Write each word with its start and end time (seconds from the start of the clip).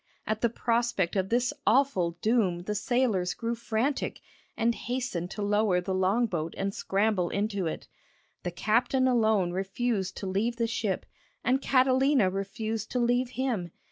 ]At 0.25 0.41
the 0.41 0.49
prospect 0.49 1.15
of 1.15 1.29
this 1.29 1.53
awful 1.67 2.17
doom 2.23 2.61
the 2.61 2.73
sailors 2.73 3.35
grew 3.35 3.53
frantic, 3.53 4.19
and 4.57 4.73
hastened 4.73 5.29
to 5.29 5.43
lower 5.43 5.79
the 5.79 5.93
long 5.93 6.25
boat 6.25 6.55
and 6.57 6.73
scramble 6.73 7.29
into 7.29 7.67
it. 7.67 7.87
The 8.41 8.49
captain 8.49 9.07
alone 9.07 9.51
refused 9.51 10.17
to 10.17 10.25
leave 10.25 10.55
the 10.55 10.65
ship, 10.65 11.05
and 11.43 11.61
Catalina 11.61 12.31
refused 12.31 12.89
to 12.93 12.99
leave 12.99 13.29
him. 13.37 13.69